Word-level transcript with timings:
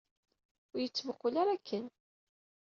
Ur 0.73 0.79
iyi-d-ttmuqqul 0.79 1.35
ara 1.41 1.51
akken! 1.55 1.85